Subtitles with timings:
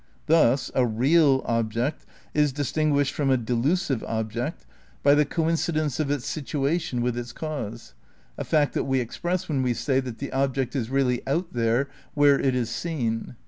[0.25, 4.65] Thus, a "real" object is distinguished from a delusive object
[5.03, 5.67] by the in THE CRITICAL PREPARATIONS
[5.99, 7.93] 93 coincidence of its "situation" with its cause,
[8.35, 11.87] a fact that we express when we say that the ohject is really out there
[12.15, 13.35] where it is seen.